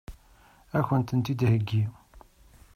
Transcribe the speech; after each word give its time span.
Ad 0.77 0.83
kent-tent-id-theggi? 0.87 1.83